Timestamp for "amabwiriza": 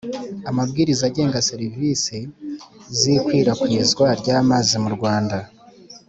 0.49-1.03